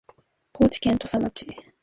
[0.51, 1.45] 高知県土佐町